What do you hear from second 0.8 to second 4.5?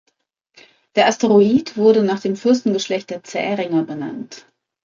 Der Asteroid wurde nach dem Fürstengeschlecht der Zähringer benannt.